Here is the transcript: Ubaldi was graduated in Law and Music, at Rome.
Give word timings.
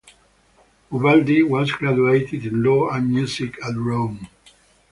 Ubaldi 0.91 1.43
was 1.47 1.71
graduated 1.73 2.47
in 2.47 2.63
Law 2.63 2.89
and 2.89 3.07
Music, 3.07 3.63
at 3.63 3.75
Rome. 3.75 4.29